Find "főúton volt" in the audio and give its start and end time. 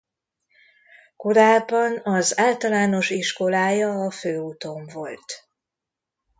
4.11-5.47